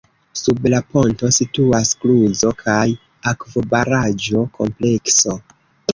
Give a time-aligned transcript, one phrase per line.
[0.39, 2.79] Sub la ponto situas kluzo- kaj
[3.33, 5.41] akvobaraĵo komplekso.